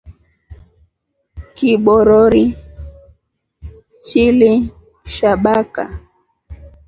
Kibobori 1.55 2.45
chili 4.05 4.51
sha 5.13 5.31
baka. 5.43 5.83